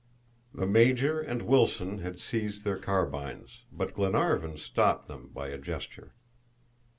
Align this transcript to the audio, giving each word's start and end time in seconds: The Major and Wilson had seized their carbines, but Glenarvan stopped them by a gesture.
The 0.51 0.65
Major 0.65 1.19
and 1.21 1.43
Wilson 1.43 1.99
had 1.99 2.19
seized 2.19 2.63
their 2.63 2.79
carbines, 2.79 3.65
but 3.71 3.93
Glenarvan 3.93 4.57
stopped 4.57 5.07
them 5.07 5.29
by 5.31 5.49
a 5.49 5.59
gesture. 5.59 6.15